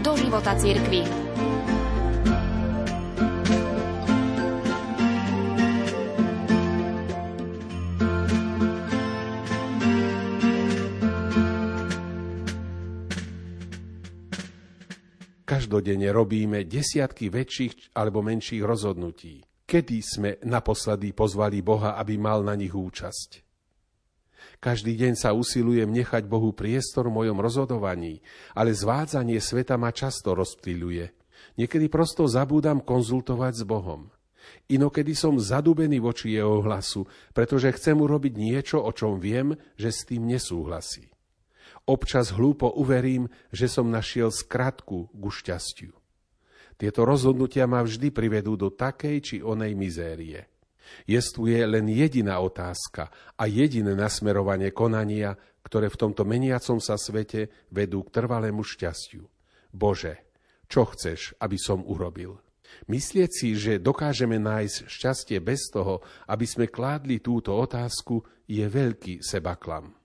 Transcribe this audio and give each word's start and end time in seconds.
do 0.00 0.16
života 0.16 0.56
cirkvi. 0.56 1.04
Každodenne 15.44 16.08
robíme 16.14 16.64
desiatky 16.64 17.28
väčších 17.28 17.92
alebo 17.98 18.24
menších 18.24 18.64
rozhodnutí. 18.64 19.44
Kedy 19.68 19.98
sme 20.02 20.30
naposledy 20.46 21.12
pozvali 21.14 21.60
Boha, 21.60 21.94
aby 22.00 22.16
mal 22.16 22.42
na 22.42 22.56
nich 22.58 22.72
účasť? 22.74 23.49
Každý 24.60 24.92
deň 24.92 25.16
sa 25.16 25.32
usilujem 25.32 25.88
nechať 25.88 26.28
Bohu 26.28 26.52
priestor 26.52 27.08
v 27.08 27.16
mojom 27.16 27.40
rozhodovaní, 27.40 28.20
ale 28.52 28.76
zvádzanie 28.76 29.40
sveta 29.40 29.80
ma 29.80 29.88
často 29.88 30.36
rozptýľuje. 30.36 31.16
Niekedy 31.56 31.88
prosto 31.88 32.28
zabúdam 32.28 32.84
konzultovať 32.84 33.52
s 33.56 33.64
Bohom. 33.64 34.12
Inokedy 34.68 35.16
som 35.16 35.40
zadubený 35.40 36.04
voči 36.04 36.36
jeho 36.36 36.60
hlasu, 36.60 37.08
pretože 37.32 37.72
chcem 37.72 37.96
urobiť 37.96 38.36
niečo, 38.36 38.84
o 38.84 38.92
čom 38.92 39.16
viem, 39.16 39.56
že 39.80 39.88
s 39.88 40.04
tým 40.04 40.28
nesúhlasí. 40.28 41.08
Občas 41.88 42.28
hlúpo 42.36 42.68
uverím, 42.76 43.32
že 43.48 43.64
som 43.64 43.88
našiel 43.88 44.28
skratku 44.28 45.08
ku 45.08 45.28
šťastiu. 45.32 45.96
Tieto 46.76 47.08
rozhodnutia 47.08 47.64
ma 47.64 47.80
vždy 47.80 48.12
privedú 48.12 48.60
do 48.60 48.68
takej 48.68 49.16
či 49.24 49.36
onej 49.40 49.72
mizérie. 49.72 50.48
Jestuje 51.04 51.60
len 51.66 51.86
jediná 51.90 52.40
otázka 52.40 53.12
a 53.36 53.44
jediné 53.46 53.92
nasmerovanie 53.92 54.72
konania, 54.72 55.36
ktoré 55.60 55.92
v 55.92 56.00
tomto 56.00 56.24
meniacom 56.24 56.80
sa 56.80 56.96
svete 56.96 57.68
vedú 57.70 58.06
k 58.08 58.20
trvalému 58.20 58.64
šťastiu. 58.64 59.22
Bože, 59.70 60.26
čo 60.66 60.88
chceš, 60.88 61.36
aby 61.38 61.60
som 61.60 61.84
urobil? 61.84 62.40
Myslieť 62.86 63.30
si, 63.30 63.58
že 63.58 63.82
dokážeme 63.82 64.38
nájsť 64.38 64.86
šťastie 64.86 65.38
bez 65.42 65.68
toho, 65.74 66.00
aby 66.30 66.46
sme 66.46 66.70
kládli 66.70 67.18
túto 67.18 67.54
otázku, 67.58 68.22
je 68.46 68.62
veľký 68.66 69.22
sebaklam. 69.22 69.99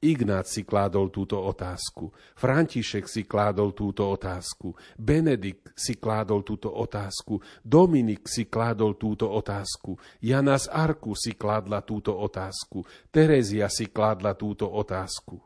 Ignác 0.00 0.48
si 0.48 0.64
kládol 0.64 1.12
túto 1.12 1.36
otázku, 1.36 2.08
František 2.32 3.04
si 3.04 3.28
kládol 3.28 3.76
túto 3.76 4.08
otázku, 4.08 4.72
Benedikt 4.96 5.76
si 5.76 6.00
kládol 6.00 6.40
túto 6.40 6.72
otázku, 6.72 7.36
Dominik 7.60 8.24
si 8.24 8.48
kládol 8.48 8.96
túto 8.96 9.28
otázku, 9.28 10.00
Jana 10.24 10.56
z 10.56 10.72
Arku 10.72 11.12
si 11.12 11.36
kládla 11.36 11.84
túto 11.84 12.16
otázku, 12.16 12.80
Terezia 13.12 13.68
si 13.68 13.92
kládla 13.92 14.32
túto 14.40 14.72
otázku. 14.72 15.36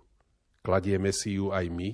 Kladieme 0.62 1.10
si 1.10 1.34
ju 1.34 1.50
aj 1.50 1.66
my? 1.74 1.90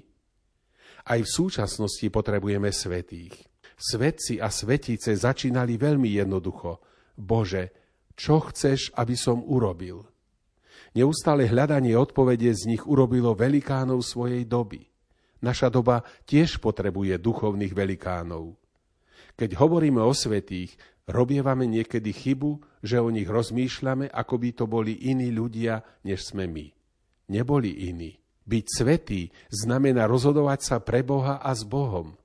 Aj 1.08 1.16
v 1.16 1.32
súčasnosti 1.32 2.12
potrebujeme 2.12 2.68
svetých. 2.68 3.40
Svetci 3.80 4.36
a 4.36 4.52
svetice 4.52 5.16
začínali 5.16 5.80
veľmi 5.80 6.12
jednoducho. 6.12 6.76
Bože, 7.16 7.72
čo 8.12 8.44
chceš, 8.52 8.92
aby 9.00 9.16
som 9.16 9.40
urobil? 9.40 10.09
Neustále 10.90 11.46
hľadanie 11.46 11.94
odpovede 11.94 12.50
z 12.50 12.74
nich 12.74 12.82
urobilo 12.82 13.38
velikánov 13.38 14.02
svojej 14.02 14.42
doby. 14.42 14.90
Naša 15.40 15.72
doba 15.72 16.04
tiež 16.28 16.60
potrebuje 16.60 17.16
duchovných 17.16 17.72
velikánov. 17.72 18.58
Keď 19.38 19.56
hovoríme 19.56 20.02
o 20.02 20.12
svetých, 20.12 20.76
robievame 21.08 21.64
niekedy 21.64 22.12
chybu, 22.12 22.82
že 22.84 23.00
o 23.00 23.08
nich 23.08 23.24
rozmýšľame, 23.24 24.12
ako 24.12 24.34
by 24.36 24.50
to 24.52 24.64
boli 24.68 25.08
iní 25.08 25.32
ľudia, 25.32 25.80
než 26.04 26.28
sme 26.28 26.44
my. 26.44 26.66
Neboli 27.32 27.88
iní. 27.88 28.20
Byť 28.44 28.66
svetý 28.68 29.30
znamená 29.48 30.10
rozhodovať 30.10 30.60
sa 30.60 30.76
pre 30.82 31.06
Boha 31.06 31.38
a 31.38 31.54
s 31.54 31.62
Bohom. 31.62 32.18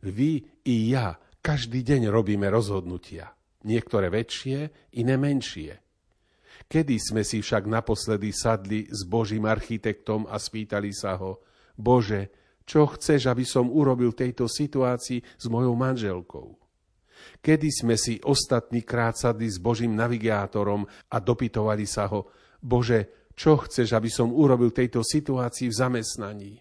Vy 0.00 0.46
i 0.64 0.74
ja 0.88 1.18
každý 1.44 1.84
deň 1.84 2.08
robíme 2.08 2.48
rozhodnutia. 2.48 3.36
Niektoré 3.68 4.08
väčšie, 4.08 4.72
iné 4.96 5.20
menšie. 5.20 5.83
Kedy 6.64 6.96
sme 6.96 7.22
si 7.22 7.44
však 7.44 7.68
naposledy 7.68 8.32
sadli 8.32 8.88
s 8.88 9.04
Božím 9.04 9.44
architektom 9.44 10.24
a 10.24 10.40
spýtali 10.40 10.90
sa 10.96 11.20
ho, 11.20 11.44
Bože, 11.76 12.32
čo 12.64 12.88
chceš, 12.88 13.28
aby 13.28 13.44
som 13.44 13.68
urobil 13.68 14.16
tejto 14.16 14.48
situácii 14.48 15.20
s 15.20 15.44
mojou 15.52 15.76
manželkou? 15.76 16.56
Kedy 17.44 17.68
sme 17.68 17.96
si 18.00 18.16
ostatný 18.24 18.80
krát 18.84 19.16
sadli 19.20 19.48
s 19.48 19.60
Božím 19.60 19.92
navigátorom 19.92 20.84
a 21.12 21.16
dopytovali 21.20 21.84
sa 21.84 22.08
ho, 22.08 22.32
Bože, 22.64 23.28
čo 23.36 23.60
chceš, 23.60 23.92
aby 23.92 24.08
som 24.08 24.32
urobil 24.32 24.72
tejto 24.72 25.04
situácii 25.04 25.68
v 25.68 25.78
zamestnaní? 25.78 26.52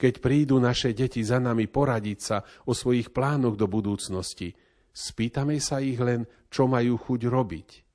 Keď 0.00 0.22
prídu 0.22 0.56
naše 0.62 0.96
deti 0.96 1.20
za 1.20 1.42
nami 1.42 1.68
poradiť 1.68 2.18
sa 2.22 2.40
o 2.64 2.72
svojich 2.72 3.12
plánoch 3.12 3.58
do 3.58 3.68
budúcnosti, 3.68 4.54
spýtame 4.94 5.60
sa 5.60 5.82
ich 5.82 5.98
len, 5.98 6.24
čo 6.48 6.70
majú 6.70 6.94
chuť 6.96 7.20
robiť– 7.26 7.68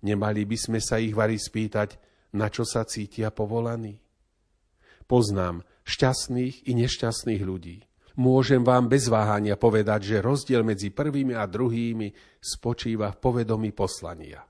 Nemali 0.00 0.48
by 0.48 0.56
sme 0.56 0.80
sa 0.80 0.96
ich 0.96 1.12
vari 1.12 1.36
spýtať, 1.36 2.00
na 2.32 2.48
čo 2.48 2.64
sa 2.64 2.88
cítia 2.88 3.28
povolaní? 3.28 4.00
Poznám 5.04 5.66
šťastných 5.84 6.70
i 6.70 6.72
nešťastných 6.78 7.42
ľudí. 7.42 7.84
Môžem 8.16 8.62
vám 8.64 8.88
bez 8.88 9.10
váhania 9.10 9.58
povedať, 9.60 10.14
že 10.14 10.24
rozdiel 10.24 10.62
medzi 10.62 10.94
prvými 10.94 11.34
a 11.36 11.44
druhými 11.46 12.40
spočíva 12.40 13.12
v 13.12 13.20
povedomí 13.20 13.70
poslania. 13.74 14.44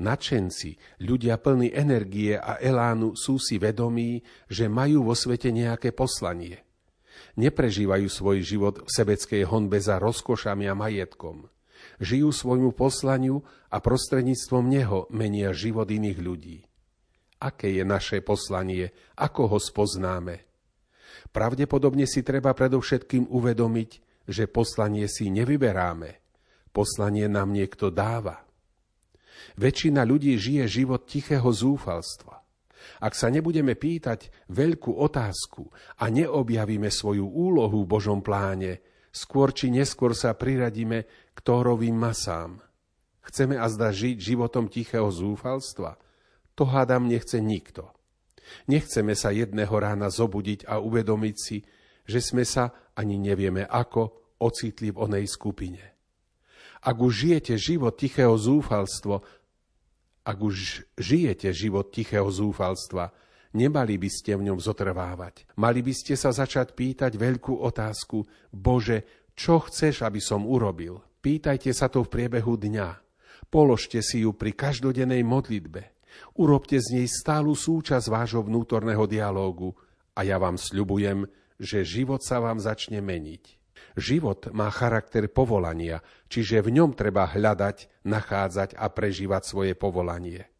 Načenci, 0.00 0.74
ľudia 1.04 1.38
plní 1.38 1.70
energie 1.70 2.34
a 2.34 2.58
elánu 2.58 3.14
sú 3.14 3.36
si 3.36 3.60
vedomí, 3.60 4.24
že 4.48 4.66
majú 4.66 5.06
vo 5.06 5.14
svete 5.14 5.52
nejaké 5.52 5.92
poslanie. 5.92 6.64
Neprežívajú 7.38 8.06
svoj 8.10 8.38
život 8.42 8.74
v 8.82 8.88
sebeckej 8.90 9.42
honbe 9.46 9.78
za 9.78 10.00
rozkošami 10.00 10.66
a 10.66 10.74
majetkom 10.74 11.53
žijú 11.98 12.30
svojmu 12.30 12.72
poslaniu 12.72 13.42
a 13.70 13.80
prostredníctvom 13.80 14.64
neho 14.66 15.06
menia 15.10 15.50
život 15.54 15.88
iných 15.90 16.18
ľudí. 16.18 16.58
Aké 17.42 17.74
je 17.76 17.84
naše 17.84 18.24
poslanie? 18.24 18.94
Ako 19.20 19.52
ho 19.52 19.58
spoznáme? 19.60 20.48
Pravdepodobne 21.34 22.06
si 22.06 22.22
treba 22.22 22.54
predovšetkým 22.54 23.28
uvedomiť, 23.28 23.90
že 24.30 24.48
poslanie 24.48 25.10
si 25.10 25.28
nevyberáme. 25.28 26.22
Poslanie 26.72 27.28
nám 27.28 27.52
niekto 27.52 27.90
dáva. 27.92 28.42
Väčšina 29.60 30.02
ľudí 30.02 30.34
žije 30.40 30.64
život 30.66 31.06
tichého 31.06 31.46
zúfalstva. 31.46 32.42
Ak 33.00 33.12
sa 33.16 33.28
nebudeme 33.28 33.76
pýtať 33.76 34.32
veľkú 34.52 34.96
otázku 34.96 35.68
a 36.00 36.08
neobjavíme 36.08 36.88
svoju 36.88 37.24
úlohu 37.28 37.84
v 37.84 37.90
Božom 37.90 38.20
pláne, 38.20 38.80
skôr 39.14 39.54
či 39.54 39.70
neskôr 39.70 40.10
sa 40.18 40.34
priradíme 40.34 41.06
k 41.06 41.38
tórovým 41.38 41.94
masám. 41.94 42.58
Chceme 43.22 43.54
azda 43.56 43.94
žiť 43.94 44.18
životom 44.18 44.66
tichého 44.66 45.06
zúfalstva? 45.08 45.96
To 46.58 46.66
hádam 46.66 47.06
nechce 47.06 47.38
nikto. 47.38 47.94
Nechceme 48.68 49.16
sa 49.16 49.32
jedného 49.32 49.72
rána 49.72 50.12
zobudiť 50.12 50.68
a 50.68 50.82
uvedomiť 50.82 51.36
si, 51.38 51.64
že 52.04 52.20
sme 52.20 52.44
sa, 52.44 52.74
ani 52.98 53.16
nevieme 53.16 53.64
ako, 53.64 54.36
ocitli 54.42 54.92
v 54.92 55.00
onej 55.08 55.24
skupine. 55.30 55.80
Ak 56.84 57.00
už 57.00 57.24
žijete 57.24 57.56
život 57.56 57.96
tichého 57.96 58.36
zúfalstvo, 58.36 59.24
ak 60.24 60.38
už 60.40 60.84
žijete 61.00 61.48
život 61.56 61.88
tichého 61.88 62.28
zúfalstva, 62.28 63.08
Nemali 63.54 63.94
by 64.02 64.10
ste 64.10 64.34
v 64.34 64.50
ňom 64.50 64.58
zotrvávať. 64.58 65.46
Mali 65.62 65.80
by 65.80 65.94
ste 65.94 66.18
sa 66.18 66.34
začať 66.34 66.74
pýtať 66.74 67.14
veľkú 67.14 67.62
otázku, 67.62 68.26
Bože, 68.50 69.30
čo 69.38 69.62
chceš, 69.62 70.02
aby 70.02 70.18
som 70.18 70.42
urobil? 70.42 70.98
Pýtajte 71.22 71.70
sa 71.70 71.86
to 71.86 72.02
v 72.02 72.10
priebehu 72.10 72.58
dňa. 72.58 72.98
Položte 73.48 74.02
si 74.02 74.26
ju 74.26 74.34
pri 74.34 74.58
každodennej 74.58 75.22
modlitbe. 75.22 75.94
Urobte 76.34 76.82
z 76.82 76.98
nej 76.98 77.06
stálu 77.06 77.54
súčasť 77.54 78.06
vášho 78.10 78.42
vnútorného 78.42 79.06
dialógu 79.06 79.74
a 80.18 80.26
ja 80.26 80.38
vám 80.38 80.58
sľubujem, 80.58 81.26
že 81.58 81.86
život 81.86 82.22
sa 82.22 82.42
vám 82.42 82.58
začne 82.58 82.98
meniť. 82.98 83.62
Život 83.94 84.50
má 84.50 84.70
charakter 84.74 85.30
povolania, 85.30 86.02
čiže 86.26 86.58
v 86.66 86.82
ňom 86.82 86.98
treba 86.98 87.30
hľadať, 87.30 88.02
nachádzať 88.02 88.74
a 88.74 88.90
prežívať 88.90 89.42
svoje 89.46 89.72
povolanie. 89.78 90.50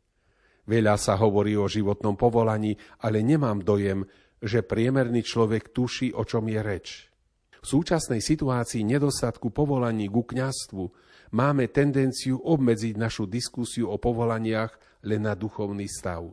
Veľa 0.65 0.97
sa 0.97 1.21
hovorí 1.21 1.57
o 1.61 1.69
životnom 1.69 2.17
povolaní, 2.17 2.77
ale 3.05 3.21
nemám 3.21 3.61
dojem, 3.61 4.09
že 4.41 4.65
priemerný 4.65 5.25
človek 5.25 5.73
tuší, 5.73 6.17
o 6.17 6.25
čom 6.25 6.49
je 6.49 6.61
reč. 6.61 6.89
V 7.65 7.67
súčasnej 7.81 8.21
situácii 8.21 8.85
nedostatku 8.85 9.49
povolaní 9.49 10.09
ku 10.13 10.25
kňastvu 10.25 10.85
máme 11.33 11.73
tendenciu 11.73 12.37
obmedziť 12.45 12.95
našu 13.01 13.25
diskusiu 13.25 13.89
o 13.89 13.97
povolaniach 13.97 14.77
len 15.09 15.25
na 15.25 15.33
duchovný 15.33 15.89
stav. 15.89 16.29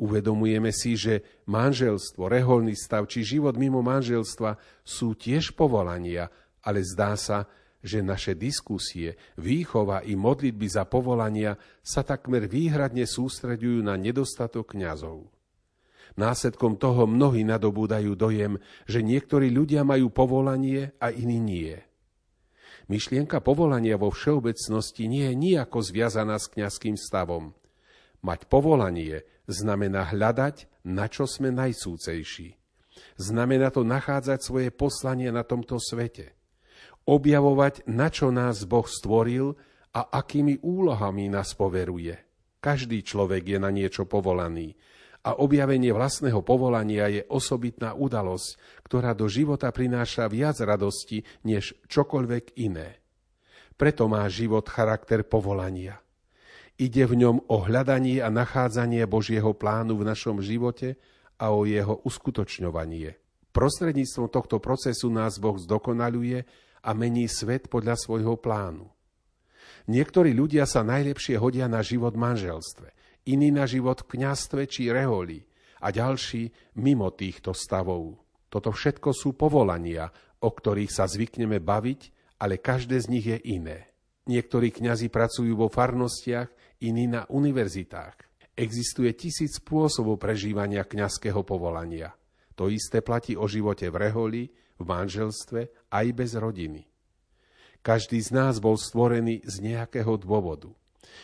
Uvedomujeme 0.00 0.72
si, 0.72 0.96
že 0.96 1.44
manželstvo, 1.44 2.28
reholný 2.28 2.72
stav 2.72 3.04
či 3.08 3.20
život 3.20 3.60
mimo 3.60 3.84
manželstva 3.84 4.56
sú 4.80 5.12
tiež 5.12 5.52
povolania, 5.52 6.32
ale 6.64 6.80
zdá 6.80 7.14
sa, 7.20 7.44
že 7.86 8.02
naše 8.02 8.34
diskusie, 8.34 9.14
výchova 9.38 10.02
i 10.02 10.18
modlitby 10.18 10.66
za 10.66 10.82
povolania 10.82 11.54
sa 11.86 12.02
takmer 12.02 12.50
výhradne 12.50 13.06
sústreďujú 13.06 13.86
na 13.86 13.94
nedostatok 13.94 14.74
kňazov. 14.74 15.30
Následkom 16.18 16.74
toho 16.74 17.06
mnohí 17.06 17.46
nadobúdajú 17.46 18.18
dojem, 18.18 18.58
že 18.90 19.06
niektorí 19.06 19.54
ľudia 19.54 19.86
majú 19.86 20.10
povolanie 20.10 20.96
a 20.98 21.14
iní 21.14 21.38
nie. 21.38 21.76
Myšlienka 22.90 23.42
povolania 23.42 23.98
vo 23.98 24.10
všeobecnosti 24.10 25.06
nie 25.06 25.30
je 25.30 25.34
nijako 25.34 25.82
zviazaná 25.82 26.38
s 26.38 26.50
kňazským 26.50 26.94
stavom. 26.98 27.54
Mať 28.22 28.50
povolanie 28.50 29.26
znamená 29.46 30.10
hľadať, 30.10 30.70
na 30.86 31.06
čo 31.10 31.26
sme 31.26 31.50
najsúcejší. 31.50 32.54
Znamená 33.18 33.74
to 33.74 33.84
nachádzať 33.84 34.40
svoje 34.40 34.68
poslanie 34.72 35.28
na 35.34 35.44
tomto 35.44 35.76
svete. 35.76 36.32
Objavovať, 37.06 37.86
na 37.86 38.10
čo 38.10 38.34
nás 38.34 38.66
Boh 38.66 38.86
stvoril 38.86 39.54
a 39.94 40.00
akými 40.10 40.58
úlohami 40.60 41.30
nás 41.30 41.54
poveruje. 41.54 42.18
Každý 42.58 43.06
človek 43.06 43.46
je 43.46 43.58
na 43.62 43.70
niečo 43.70 44.10
povolaný 44.10 44.74
a 45.26 45.42
objavenie 45.42 45.90
vlastného 45.90 46.38
povolania 46.46 47.10
je 47.10 47.22
osobitná 47.26 47.98
udalosť, 47.98 48.82
ktorá 48.86 49.10
do 49.10 49.26
života 49.26 49.66
prináša 49.74 50.30
viac 50.30 50.62
radosti 50.62 51.26
než 51.42 51.74
čokoľvek 51.90 52.54
iné. 52.62 53.02
Preto 53.74 54.06
má 54.06 54.22
život 54.30 54.70
charakter 54.70 55.26
povolania. 55.26 55.98
Ide 56.78 57.10
v 57.10 57.26
ňom 57.26 57.36
o 57.50 57.56
hľadanie 57.66 58.22
a 58.22 58.30
nachádzanie 58.30 59.02
Božieho 59.10 59.50
plánu 59.50 59.98
v 59.98 60.06
našom 60.06 60.38
živote 60.38 60.94
a 61.42 61.50
o 61.50 61.66
jeho 61.66 61.98
uskutočňovanie. 62.06 63.18
Prostredníctvom 63.50 64.30
tohto 64.30 64.62
procesu 64.62 65.10
nás 65.10 65.42
Boh 65.42 65.58
zdokonaluje 65.58 66.46
a 66.86 66.94
mení 66.94 67.26
svet 67.26 67.66
podľa 67.66 67.98
svojho 67.98 68.38
plánu. 68.38 68.86
Niektorí 69.90 70.30
ľudia 70.30 70.66
sa 70.70 70.86
najlepšie 70.86 71.34
hodia 71.42 71.66
na 71.66 71.82
život 71.82 72.14
v 72.14 72.22
manželstve– 72.22 72.88
iný 73.26 73.50
na 73.50 73.66
život 73.66 74.06
v 74.06 74.16
kňastve 74.16 74.70
či 74.70 74.88
reholi 74.88 75.42
a 75.82 75.90
ďalší 75.90 76.48
mimo 76.80 77.10
týchto 77.12 77.52
stavov. 77.52 78.16
Toto 78.46 78.70
všetko 78.70 79.10
sú 79.12 79.34
povolania, 79.34 80.08
o 80.40 80.48
ktorých 80.48 80.94
sa 80.94 81.04
zvykneme 81.10 81.58
baviť, 81.58 82.00
ale 82.40 82.62
každé 82.62 82.96
z 83.02 83.06
nich 83.10 83.26
je 83.26 83.38
iné. 83.52 83.90
Niektorí 84.30 84.70
kňazi 84.74 85.10
pracujú 85.10 85.54
vo 85.54 85.68
farnostiach, 85.70 86.80
iní 86.82 87.10
na 87.10 87.26
univerzitách. 87.30 88.16
Existuje 88.56 89.12
tisíc 89.12 89.60
spôsobov 89.60 90.16
prežívania 90.16 90.86
kňazského 90.86 91.44
povolania. 91.44 92.14
To 92.56 92.72
isté 92.72 93.04
platí 93.04 93.36
o 93.36 93.44
živote 93.44 93.88
v 93.92 93.96
reholi, 93.96 94.42
v 94.76 94.84
manželstve 94.84 95.92
aj 95.92 96.06
bez 96.16 96.36
rodiny. 96.36 96.84
Každý 97.84 98.18
z 98.18 98.34
nás 98.34 98.58
bol 98.58 98.74
stvorený 98.74 99.46
z 99.46 99.62
nejakého 99.62 100.18
dôvodu. 100.18 100.72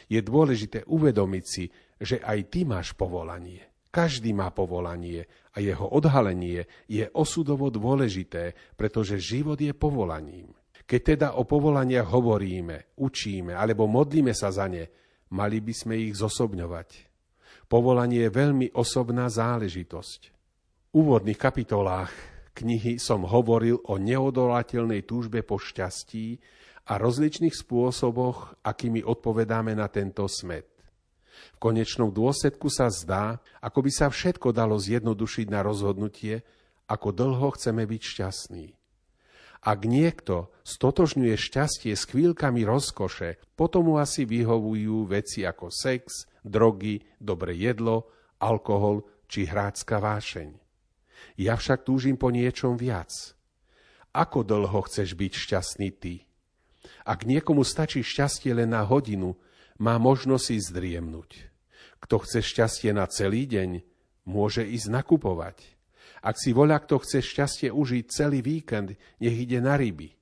Je 0.06 0.22
dôležité 0.22 0.86
uvedomiť 0.86 1.44
si, 1.44 1.66
že 1.98 2.22
aj 2.22 2.38
ty 2.54 2.62
máš 2.62 2.94
povolanie. 2.94 3.66
Každý 3.92 4.32
má 4.32 4.48
povolanie 4.48 5.28
a 5.52 5.60
jeho 5.60 5.84
odhalenie 5.84 6.64
je 6.88 7.04
osudovo 7.12 7.68
dôležité, 7.68 8.56
pretože 8.72 9.20
život 9.20 9.60
je 9.60 9.76
povolaním. 9.76 10.48
Keď 10.88 11.00
teda 11.00 11.28
o 11.36 11.44
povolaniach 11.44 12.08
hovoríme, 12.08 12.96
učíme 12.96 13.52
alebo 13.52 13.84
modlíme 13.84 14.32
sa 14.32 14.48
za 14.48 14.64
ne, 14.64 14.88
mali 15.36 15.60
by 15.60 15.74
sme 15.76 15.94
ich 16.08 16.16
zosobňovať. 16.16 16.88
Povolanie 17.68 18.28
je 18.28 18.32
veľmi 18.32 18.66
osobná 18.72 19.28
záležitosť. 19.28 20.31
Úvodných 20.92 21.40
kapitolách 21.40 22.12
knihy 22.52 23.00
som 23.00 23.24
hovoril 23.24 23.80
o 23.88 23.96
neodolateľnej 23.96 25.08
túžbe 25.08 25.40
po 25.40 25.56
šťastí 25.56 26.36
a 26.84 27.00
rozličných 27.00 27.56
spôsoboch, 27.56 28.60
akými 28.60 29.00
odpovedáme 29.00 29.72
na 29.72 29.88
tento 29.88 30.28
smet. 30.28 30.68
V 31.56 31.58
konečnom 31.64 32.12
dôsledku 32.12 32.68
sa 32.68 32.92
zdá, 32.92 33.40
ako 33.64 33.88
by 33.88 33.90
sa 33.90 34.12
všetko 34.12 34.52
dalo 34.52 34.76
zjednodušiť 34.76 35.46
na 35.48 35.64
rozhodnutie, 35.64 36.44
ako 36.84 37.08
dlho 37.08 37.56
chceme 37.56 37.88
byť 37.88 38.02
šťastní. 38.04 38.76
Ak 39.64 39.88
niekto 39.88 40.52
stotožňuje 40.60 41.40
šťastie 41.40 41.96
s 41.96 42.04
chvíľkami 42.04 42.68
rozkoše, 42.68 43.40
potom 43.56 43.88
mu 43.88 43.94
asi 43.96 44.28
vyhovujú 44.28 45.08
veci 45.08 45.48
ako 45.48 45.72
sex, 45.72 46.28
drogy, 46.44 47.00
dobre 47.16 47.56
jedlo, 47.56 48.12
alkohol 48.44 49.08
či 49.24 49.48
hrácka 49.48 49.96
vášeň. 49.96 50.61
Ja 51.38 51.56
však 51.56 51.84
túžim 51.86 52.20
po 52.20 52.28
niečom 52.30 52.76
viac. 52.76 53.10
Ako 54.12 54.44
dlho 54.44 54.80
chceš 54.84 55.16
byť 55.16 55.32
šťastný 55.32 55.88
ty? 55.96 56.28
Ak 57.02 57.24
niekomu 57.24 57.64
stačí 57.64 58.04
šťastie 58.04 58.52
len 58.52 58.74
na 58.74 58.84
hodinu, 58.84 59.38
má 59.80 59.96
možnosť 59.96 60.44
si 60.44 60.56
zdriemnúť. 60.60 61.30
Kto 62.02 62.22
chce 62.22 62.42
šťastie 62.42 62.90
na 62.94 63.06
celý 63.08 63.46
deň, 63.46 63.82
môže 64.26 64.62
ísť 64.62 64.88
nakupovať. 64.90 65.58
Ak 66.22 66.38
si 66.38 66.54
voľa 66.54 66.78
kto 66.82 67.02
chce 67.02 67.18
šťastie 67.22 67.68
užiť 67.74 68.04
celý 68.10 68.42
víkend, 68.42 68.94
nech 69.18 69.36
ide 69.38 69.58
na 69.58 69.74
ryby. 69.74 70.14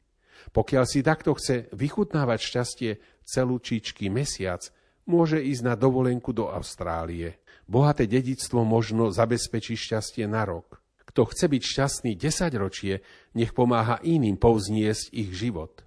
Pokiaľ 0.56 0.84
si 0.88 1.04
takto 1.04 1.36
chce 1.36 1.68
vychutnávať 1.76 2.40
šťastie 2.40 2.90
celú 3.28 3.60
čičky 3.60 4.08
mesiac, 4.08 4.64
môže 5.04 5.36
ísť 5.36 5.62
na 5.66 5.74
dovolenku 5.76 6.32
do 6.32 6.48
Austrálie. 6.48 7.36
Bohaté 7.68 8.08
dedictvo 8.08 8.64
možno 8.64 9.12
zabezpečí 9.12 9.76
šťastie 9.76 10.24
na 10.24 10.48
rok. 10.48 10.79
Kto 11.10 11.26
chce 11.26 11.50
byť 11.50 11.62
šťastný 11.66 12.12
10 12.14 12.54
ročie, 12.54 13.02
nech 13.34 13.50
pomáha 13.50 13.98
iným 14.06 14.38
povzniesť 14.38 15.10
ich 15.10 15.34
život. 15.34 15.82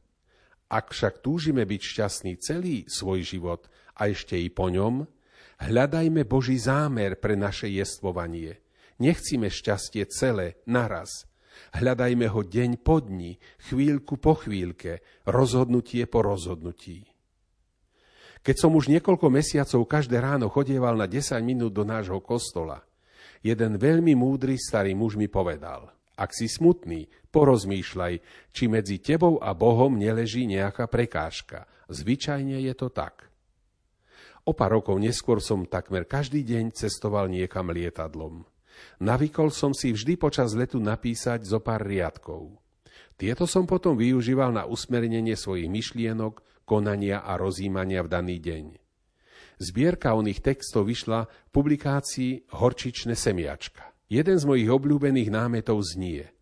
Ak 0.68 0.92
však 0.92 1.24
túžime 1.24 1.64
byť 1.64 1.82
šťastní 1.82 2.34
celý 2.44 2.84
svoj 2.92 3.24
život 3.24 3.72
a 3.96 4.12
ešte 4.12 4.36
i 4.36 4.52
po 4.52 4.68
ňom, 4.68 5.08
hľadajme 5.64 6.28
Boží 6.28 6.60
zámer 6.60 7.16
pre 7.16 7.40
naše 7.40 7.72
jestvovanie. 7.72 8.60
Nechcíme 9.00 9.48
šťastie 9.48 10.04
celé, 10.12 10.60
naraz. 10.68 11.24
Hľadajme 11.72 12.28
ho 12.28 12.42
deň 12.44 12.84
po 12.84 13.00
dni, 13.00 13.40
chvíľku 13.72 14.20
po 14.20 14.36
chvíľke, 14.36 15.00
rozhodnutie 15.24 16.04
po 16.04 16.20
rozhodnutí. 16.20 17.08
Keď 18.44 18.56
som 18.60 18.76
už 18.76 18.92
niekoľko 18.92 19.32
mesiacov 19.32 19.88
každé 19.88 20.20
ráno 20.20 20.52
chodieval 20.52 21.00
na 21.00 21.08
10 21.08 21.40
minút 21.48 21.72
do 21.72 21.88
nášho 21.88 22.20
kostola, 22.20 22.84
jeden 23.44 23.78
veľmi 23.78 24.16
múdry 24.16 24.56
starý 24.58 24.96
muž 24.98 25.20
mi 25.20 25.28
povedal– 25.28 25.88
ak 26.14 26.30
si 26.30 26.46
smutný, 26.46 27.10
porozmýšľaj, 27.34 28.14
či 28.54 28.64
medzi 28.70 29.02
tebou 29.02 29.42
a 29.42 29.58
Bohom 29.58 29.98
neleží 29.98 30.46
nejaká 30.46 30.86
prekážka. 30.86 31.66
Zvyčajne 31.90 32.62
je 32.62 32.74
to 32.78 32.94
tak. 32.94 33.34
O 34.46 34.54
pár 34.54 34.78
rokov 34.78 35.00
neskôr 35.00 35.42
som 35.42 35.66
takmer 35.66 36.06
každý 36.06 36.46
deň 36.46 36.76
cestoval 36.76 37.32
niekam 37.32 37.72
lietadlom. 37.74 38.46
Navykol 39.02 39.50
som 39.50 39.72
si 39.72 39.94
vždy 39.94 40.20
počas 40.20 40.54
letu 40.54 40.78
napísať 40.78 41.46
zo 41.48 41.64
pár 41.64 41.86
riadkov. 41.86 42.62
Tieto 43.18 43.46
som 43.46 43.64
potom 43.70 43.98
využíval 43.98 44.52
na 44.52 44.66
usmernenie 44.66 45.38
svojich 45.38 45.70
myšlienok, 45.70 46.66
konania 46.66 47.22
a 47.24 47.38
rozímania 47.38 48.02
v 48.06 48.12
daný 48.12 48.38
deň. 48.42 48.83
Zbierka 49.62 50.14
oných 50.18 50.42
textov 50.42 50.90
vyšla 50.90 51.26
v 51.26 51.50
publikácii 51.54 52.32
Horčičné 52.54 53.14
semiačka. 53.14 53.94
Jeden 54.10 54.38
z 54.38 54.46
mojich 54.46 54.70
obľúbených 54.70 55.30
námetov 55.34 55.82
znie 55.84 56.34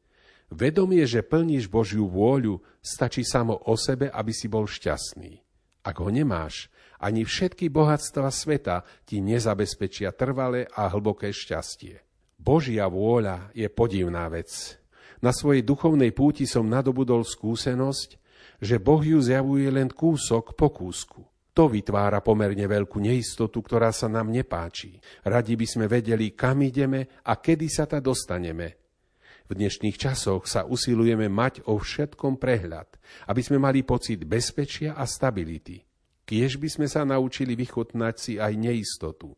Vedomie, 0.52 1.08
že 1.08 1.24
plníš 1.24 1.72
Božiu 1.72 2.12
vôľu, 2.12 2.60
stačí 2.84 3.24
samo 3.24 3.56
o 3.72 3.80
sebe, 3.80 4.12
aby 4.12 4.36
si 4.36 4.52
bol 4.52 4.68
šťastný. 4.68 5.40
Ak 5.88 6.04
ho 6.04 6.12
nemáš, 6.12 6.68
ani 7.00 7.24
všetky 7.24 7.72
bohatstva 7.72 8.28
sveta 8.28 8.84
ti 9.08 9.24
nezabezpečia 9.24 10.12
trvalé 10.12 10.68
a 10.76 10.92
hlboké 10.92 11.32
šťastie. 11.32 12.04
Božia 12.36 12.92
vôľa 12.92 13.56
je 13.56 13.72
podivná 13.72 14.28
vec. 14.28 14.76
Na 15.24 15.32
svojej 15.32 15.64
duchovnej 15.64 16.12
púti 16.12 16.44
som 16.44 16.68
nadobudol 16.68 17.24
skúsenosť, 17.24 18.20
že 18.60 18.76
Boh 18.76 19.02
ju 19.02 19.24
zjavuje 19.24 19.72
len 19.72 19.88
kúsok 19.88 20.54
po 20.60 20.68
kúsku. 20.68 21.31
To 21.52 21.68
vytvára 21.68 22.24
pomerne 22.24 22.64
veľkú 22.64 23.04
neistotu, 23.04 23.60
ktorá 23.60 23.92
sa 23.92 24.08
nám 24.08 24.32
nepáči. 24.32 24.96
Radi 25.28 25.60
by 25.60 25.68
sme 25.68 25.86
vedeli, 25.92 26.32
kam 26.32 26.64
ideme 26.64 27.20
a 27.28 27.36
kedy 27.36 27.68
sa 27.68 27.84
ta 27.84 28.00
dostaneme. 28.00 28.80
V 29.52 29.60
dnešných 29.60 30.00
časoch 30.00 30.48
sa 30.48 30.64
usilujeme 30.64 31.28
mať 31.28 31.68
o 31.68 31.76
všetkom 31.76 32.40
prehľad, 32.40 32.88
aby 33.28 33.42
sme 33.44 33.60
mali 33.60 33.84
pocit 33.84 34.24
bezpečia 34.24 34.96
a 34.96 35.04
stability. 35.04 35.84
Kiež 36.24 36.56
by 36.56 36.72
sme 36.72 36.88
sa 36.88 37.04
naučili 37.04 37.60
vychutnať 37.60 38.16
si 38.16 38.34
aj 38.40 38.56
neistotu. 38.56 39.36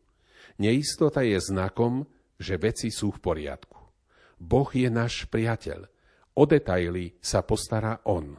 Neistota 0.62 1.26
je 1.26 1.34
znakom, 1.42 2.06
že 2.38 2.54
veci 2.54 2.94
sú 2.94 3.10
v 3.10 3.18
poriadku. 3.18 3.80
Boh 4.38 4.70
je 4.70 4.86
náš 4.86 5.26
priateľ. 5.26 5.90
O 6.38 6.46
detaily 6.46 7.18
sa 7.18 7.42
postará 7.42 7.98
On. 8.06 8.38